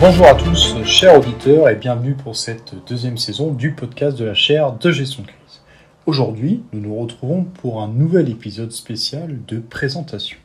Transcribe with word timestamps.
Bonjour 0.00 0.28
à 0.28 0.34
tous, 0.34 0.82
chers 0.82 1.18
auditeurs, 1.18 1.68
et 1.68 1.76
bienvenue 1.76 2.14
pour 2.14 2.34
cette 2.34 2.74
deuxième 2.88 3.18
saison 3.18 3.52
du 3.52 3.72
podcast 3.72 4.16
de 4.16 4.24
la 4.24 4.32
chaire 4.32 4.72
de 4.72 4.90
gestion 4.90 5.20
de 5.20 5.26
crise. 5.26 5.60
Aujourd'hui, 6.06 6.62
nous 6.72 6.80
nous 6.80 6.98
retrouvons 6.98 7.44
pour 7.44 7.82
un 7.82 7.88
nouvel 7.88 8.30
épisode 8.30 8.72
spécial 8.72 9.44
de 9.46 9.58
présentation. 9.58 10.38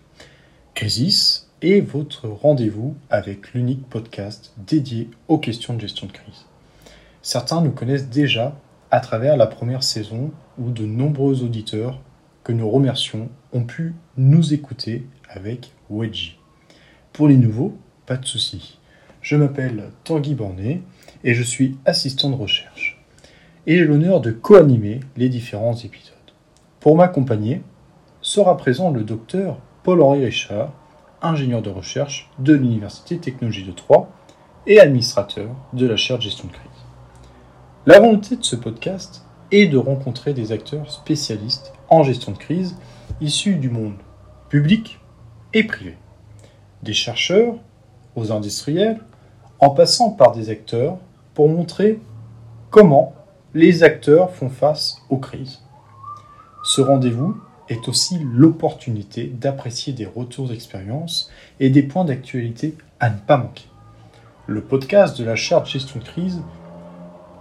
Crisis 0.74 1.50
est 1.62 1.80
votre 1.80 2.28
rendez-vous 2.28 2.98
avec 3.10 3.54
l'unique 3.54 3.88
podcast 3.88 4.54
dédié 4.58 5.10
aux 5.30 5.38
questions 5.38 5.74
de 5.74 5.80
gestion 5.80 6.08
de 6.08 6.12
crise. 6.12 6.48
Certains 7.22 7.62
nous 7.62 7.72
connaissent 7.72 8.10
déjà 8.10 8.60
à 8.92 9.00
travers 9.00 9.38
la 9.38 9.48
première 9.48 9.84
saison 9.84 10.32
où 10.58 10.70
de 10.70 10.86
nombreux 10.86 11.44
auditeurs 11.44 12.02
que 12.44 12.52
nous 12.52 12.70
remercions 12.70 13.30
ont 13.54 13.64
pu 13.64 13.96
nous 14.18 14.54
écouter 14.54 15.08
avec 15.30 15.72
Wedgie. 15.90 16.38
Pour 17.14 17.30
les 17.30 17.38
nouveaux, 17.38 17.78
pas 18.06 18.18
de 18.18 18.26
souci. 18.26 18.80
Je 19.26 19.36
m'appelle 19.36 19.86
Tanguy 20.04 20.36
Bornet 20.36 20.84
et 21.24 21.34
je 21.34 21.42
suis 21.42 21.80
assistant 21.86 22.30
de 22.30 22.36
recherche. 22.36 23.02
Et 23.66 23.76
j'ai 23.76 23.84
l'honneur 23.84 24.22
de 24.22 24.30
co-animer 24.30 25.00
les 25.18 25.30
différents 25.30 25.74
épisodes. 25.74 26.14
Pour 26.80 26.96
m'accompagner, 26.96 27.64
sera 28.22 28.56
présent 28.56 28.92
le 28.92 29.04
docteur 29.04 29.58
Paul-Henri 29.82 30.26
Richard, 30.26 30.74
ingénieur 31.24 31.64
de 31.64 31.72
recherche 31.72 32.30
de 32.38 32.54
l'Université 32.54 33.18
Technologie 33.18 33.64
de 33.64 33.72
Troyes 33.72 34.12
et 34.68 34.80
administrateur 34.80 35.50
de 35.74 35.88
la 35.88 35.98
chaire 35.98 36.18
de 36.18 36.22
gestion 36.22 36.48
de 36.48 36.54
crise. 36.54 36.86
La 37.88 38.00
volonté 38.00 38.36
de 38.36 38.44
ce 38.44 38.56
podcast 38.56 39.26
est 39.50 39.66
de 39.66 39.78
rencontrer 39.78 40.36
des 40.36 40.52
acteurs 40.52 40.92
spécialistes 40.92 41.74
en 41.90 42.04
gestion 42.04 42.32
de 42.32 42.38
crise 42.38 42.78
issus 43.22 43.56
du 43.56 43.72
monde 43.72 43.98
public 44.50 45.00
et 45.56 45.64
privé, 45.64 45.98
des 46.84 46.94
chercheurs 46.94 47.56
aux 48.16 48.32
industriels, 48.32 49.02
en 49.60 49.70
passant 49.70 50.12
par 50.12 50.32
des 50.34 50.50
acteurs 50.50 50.98
pour 51.34 51.50
montrer 51.50 52.00
comment 52.70 53.14
les 53.54 53.84
acteurs 53.84 54.32
font 54.32 54.50
face 54.50 55.02
aux 55.10 55.18
crises. 55.18 55.62
Ce 56.64 56.82
rendez-vous 56.82 57.38
est 57.70 57.88
aussi 57.88 58.20
l'opportunité 58.20 59.26
d'apprécier 59.26 59.94
des 59.94 60.06
retours 60.06 60.50
d'expérience 60.50 61.32
et 61.60 61.70
des 61.70 61.84
points 61.84 62.06
d'actualité 62.06 62.76
à 63.00 63.10
ne 63.10 63.18
pas 63.18 63.38
manquer. 63.38 63.66
Le 64.48 64.62
podcast 64.62 65.18
de 65.18 65.24
la 65.24 65.36
charte 65.36 65.68
gestion 65.68 66.00
de 66.00 66.06
crise 66.06 66.42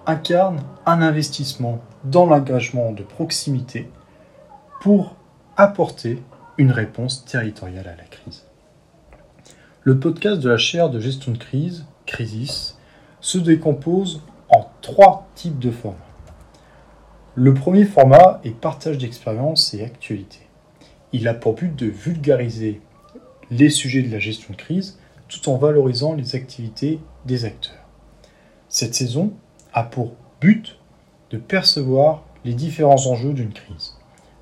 incarne 0.06 0.60
un 0.86 1.02
investissement 1.02 1.80
dans 2.04 2.26
l'engagement 2.26 2.92
de 2.92 3.02
proximité 3.02 3.90
pour 4.80 5.16
apporter 5.56 6.22
une 6.58 6.70
réponse 6.70 7.24
territoriale 7.24 7.88
à 7.88 7.96
la 7.96 8.04
crise. 8.04 8.44
Le 9.82 9.98
podcast 9.98 10.40
de 10.40 10.48
la 10.48 10.56
chaire 10.56 10.90
de 10.90 11.00
gestion 11.00 11.32
de 11.32 11.38
crise, 11.38 11.84
Crisis, 12.06 12.78
se 13.20 13.38
décompose 13.38 14.22
en 14.48 14.69
trois 14.83 15.28
types 15.34 15.58
de 15.58 15.70
formats. 15.70 15.98
Le 17.34 17.55
premier 17.55 17.84
format 17.84 18.41
est 18.44 18.55
partage 18.55 18.98
d'expérience 18.98 19.74
et 19.74 19.83
actualité. 19.83 20.41
Il 21.12 21.27
a 21.27 21.34
pour 21.34 21.55
but 21.55 21.74
de 21.74 21.86
vulgariser 21.86 22.80
les 23.50 23.70
sujets 23.70 24.02
de 24.02 24.12
la 24.12 24.19
gestion 24.19 24.52
de 24.52 24.58
crise 24.58 24.98
tout 25.28 25.48
en 25.48 25.56
valorisant 25.56 26.14
les 26.14 26.36
activités 26.36 27.00
des 27.24 27.44
acteurs. 27.44 27.84
Cette 28.68 28.94
saison 28.94 29.33
a 29.72 29.83
pour 29.83 30.14
but 30.40 30.78
de 31.30 31.39
percevoir 31.39 32.24
les 32.45 32.55
différents 32.55 33.07
enjeux 33.07 33.33
d'une 33.33 33.52
crise, 33.52 33.95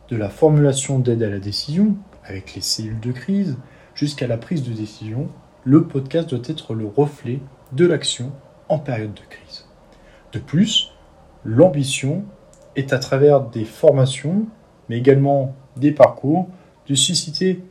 de 0.09 0.17
la 0.17 0.29
formulation 0.29 0.99
d'aide 0.99 1.23
à 1.23 1.31
la 1.31 1.39
décision 1.39 1.97
avec 2.25 2.55
les 2.55 2.61
cellules 2.61 3.01
de 3.01 3.13
crise 3.13 3.57
jusqu'à 3.95 4.27
la 4.27 4.37
prise 4.37 4.63
de 4.63 4.73
décision, 4.73 5.29
le 5.65 5.85
podcast 5.85 6.29
doit 6.31 6.43
être 6.47 6.75
le 6.75 6.87
reflet 6.87 7.41
de 7.73 7.87
l'action 7.87 8.33
en 8.69 8.79
période 8.79 9.15
de 9.15 9.21
crise. 9.29 9.67
De 10.33 10.39
plus, 10.39 10.93
l'ambition 11.45 12.25
est 12.77 12.93
à 12.93 12.99
travers 12.99 13.43
des 13.43 13.65
formations, 13.65 14.47
mais 14.89 14.99
également 14.99 15.55
des 15.77 15.93
parcours, 15.93 16.49
de 16.89 16.95
susciter 16.95 17.63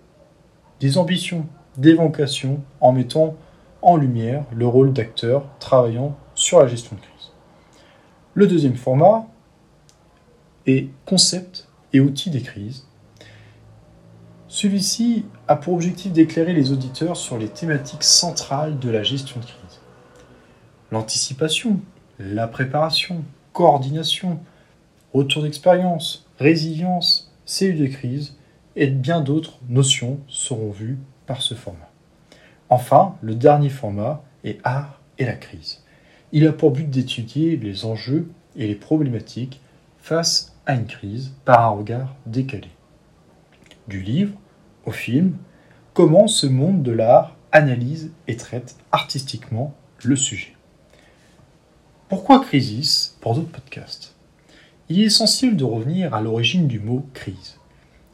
des 0.79 0.97
ambitions, 0.97 1.45
des 1.77 1.93
vocations 1.93 2.61
en 2.79 2.91
mettant 2.91 3.35
en 3.81 3.95
lumière 3.95 4.45
le 4.53 4.67
rôle 4.67 4.93
d'acteur 4.93 5.45
travaillant 5.59 6.15
sur 6.35 6.59
la 6.59 6.67
gestion 6.67 6.95
de 6.95 7.01
crise. 7.01 7.31
Le 8.33 8.47
deuxième 8.47 8.75
format 8.75 9.27
est 10.65 10.89
concept 11.05 11.67
et 11.93 11.99
outils 11.99 12.29
des 12.29 12.41
crises. 12.41 12.85
Celui-ci 14.47 15.25
a 15.47 15.55
pour 15.55 15.73
objectif 15.73 16.11
d'éclairer 16.11 16.53
les 16.53 16.71
auditeurs 16.71 17.17
sur 17.17 17.37
les 17.37 17.47
thématiques 17.47 18.03
centrales 18.03 18.79
de 18.79 18.89
la 18.89 19.03
gestion 19.03 19.39
de 19.39 19.45
crise. 19.45 19.80
L'anticipation, 20.91 21.79
la 22.19 22.47
préparation, 22.47 23.23
coordination, 23.53 24.39
retour 25.13 25.43
d'expérience, 25.43 26.27
résilience, 26.37 27.31
cellules 27.45 27.79
de 27.79 27.87
crise 27.87 28.35
et 28.75 28.87
bien 28.87 29.21
d'autres 29.21 29.59
notions 29.69 30.19
seront 30.27 30.71
vues 30.71 30.97
par 31.27 31.41
ce 31.41 31.53
format. 31.53 31.89
Enfin, 32.69 33.15
le 33.21 33.35
dernier 33.35 33.69
format 33.69 34.21
est 34.43 34.59
art 34.65 34.99
et 35.17 35.25
la 35.25 35.35
crise. 35.35 35.83
Il 36.33 36.45
a 36.45 36.51
pour 36.51 36.71
but 36.71 36.89
d'étudier 36.89 37.55
les 37.55 37.85
enjeux 37.85 38.29
et 38.57 38.67
les 38.67 38.75
problématiques 38.75 39.61
face 39.99 40.57
à 40.65 40.75
une 40.75 40.87
crise 40.87 41.33
par 41.45 41.65
un 41.65 41.69
regard 41.69 42.15
décalé. 42.25 42.69
Du 43.87 44.01
livre 44.01 44.33
au 44.85 44.91
film, 44.91 45.37
comment 45.93 46.27
ce 46.27 46.47
monde 46.47 46.83
de 46.83 46.91
l'art 46.91 47.35
analyse 47.51 48.11
et 48.27 48.35
traite 48.35 48.75
artistiquement 48.91 49.73
le 50.03 50.15
sujet. 50.15 50.55
Pourquoi 52.11 52.41
Crisis 52.41 53.15
pour 53.21 53.35
d'autres 53.35 53.53
podcasts? 53.53 54.15
Il 54.89 54.99
est 54.99 55.05
essentiel 55.05 55.55
de 55.55 55.63
revenir 55.63 56.13
à 56.13 56.19
l'origine 56.19 56.67
du 56.67 56.77
mot 56.77 57.05
crise. 57.13 57.55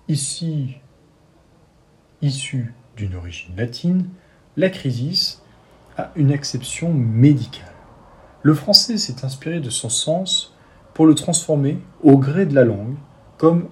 Ici, 0.07 0.75
issu 2.21 2.75
d'une 2.95 3.15
origine 3.15 3.55
latine, 3.55 4.07
la 4.55 4.69
crisis 4.69 5.41
a 5.97 6.11
une 6.15 6.31
acception 6.31 6.93
médicale. 6.93 7.73
Le 8.43 8.53
français 8.53 8.99
s'est 8.99 9.25
inspiré 9.25 9.61
de 9.61 9.71
son 9.71 9.89
sens 9.89 10.53
pour 10.93 11.07
le 11.07 11.15
transformer 11.15 11.79
au 12.03 12.19
gré 12.19 12.45
de 12.45 12.53
la 12.53 12.65
langue 12.65 12.97
comme 13.39 13.67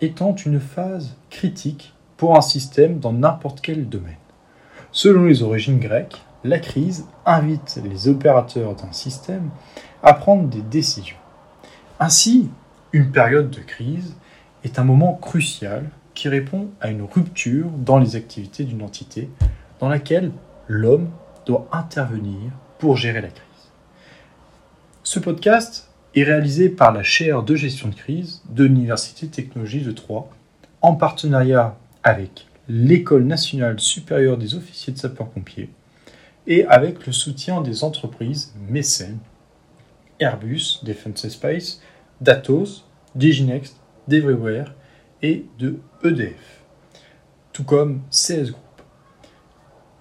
étant 0.00 0.36
une 0.36 0.60
phase 0.60 1.16
critique 1.30 1.94
pour 2.16 2.36
un 2.36 2.42
système 2.42 3.00
dans 3.00 3.12
n'importe 3.12 3.60
quel 3.60 3.88
domaine. 3.88 4.14
Selon 4.92 5.24
les 5.24 5.42
origines 5.42 5.80
grecques, 5.80 6.22
la 6.44 6.58
crise 6.58 7.06
invite 7.24 7.80
les 7.82 8.06
opérateurs 8.06 8.76
d'un 8.76 8.92
système 8.92 9.48
à 10.02 10.12
prendre 10.12 10.48
des 10.48 10.60
décisions. 10.60 11.16
Ainsi, 11.98 12.50
une 12.92 13.10
période 13.10 13.50
de 13.50 13.60
crise 13.60 14.14
est 14.62 14.78
un 14.78 14.84
moment 14.84 15.14
crucial 15.14 15.88
qui 16.12 16.28
répond 16.28 16.68
à 16.80 16.90
une 16.90 17.02
rupture 17.02 17.70
dans 17.70 17.98
les 17.98 18.14
activités 18.14 18.64
d'une 18.64 18.82
entité 18.82 19.30
dans 19.80 19.88
laquelle 19.88 20.32
l'homme 20.68 21.08
doit 21.46 21.66
intervenir 21.72 22.52
pour 22.78 22.96
gérer 22.96 23.22
la 23.22 23.28
crise. 23.28 23.42
Ce 25.02 25.18
podcast 25.18 25.88
est 26.14 26.24
réalisé 26.24 26.68
par 26.68 26.92
la 26.92 27.02
chaire 27.02 27.42
de 27.42 27.56
gestion 27.56 27.88
de 27.88 27.94
crise 27.94 28.42
de 28.50 28.64
l'Université 28.64 29.28
Technologie 29.28 29.82
de 29.82 29.92
Troyes 29.92 30.28
en 30.82 30.94
partenariat 30.94 31.76
avec 32.02 32.46
l'École 32.68 33.24
nationale 33.24 33.80
supérieure 33.80 34.36
des 34.36 34.54
officiers 34.54 34.92
de 34.92 34.98
sapeurs-pompiers 34.98 35.70
et 36.46 36.64
avec 36.66 37.06
le 37.06 37.12
soutien 37.12 37.60
des 37.60 37.84
entreprises 37.84 38.54
mécènes 38.68 39.18
Airbus, 40.20 40.80
Defense 40.82 41.28
Space, 41.28 41.80
Datos, 42.20 42.84
Diginext, 43.14 43.76
d'Everywhere 44.08 44.74
et 45.22 45.46
de 45.58 45.80
EDF, 46.04 46.62
tout 47.52 47.64
comme 47.64 48.02
CS 48.10 48.50
Group. 48.50 48.82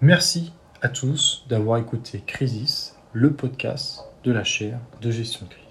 Merci 0.02 0.54
à 0.82 0.90
tous 0.90 1.46
d'avoir 1.48 1.78
écouté 1.80 2.22
Crisis, 2.26 2.96
le 3.14 3.34
podcast 3.34 4.02
de 4.24 4.32
la 4.32 4.44
chaire 4.44 4.80
de 5.02 5.12
gestion 5.12 5.46
de 5.46 5.52
crise. 5.52 5.64